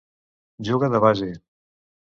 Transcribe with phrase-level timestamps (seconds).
[0.69, 1.31] Juga de base.